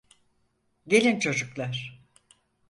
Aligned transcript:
Gelin 0.87 1.19
çocuklar. 1.19 2.01